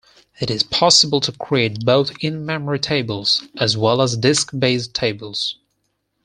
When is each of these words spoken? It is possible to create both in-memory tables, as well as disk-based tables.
It 0.39 0.49
is 0.49 0.63
possible 0.63 1.21
to 1.21 1.31
create 1.31 1.85
both 1.85 2.09
in-memory 2.21 2.79
tables, 2.79 3.43
as 3.59 3.77
well 3.77 4.01
as 4.01 4.17
disk-based 4.17 4.95
tables. 4.95 5.57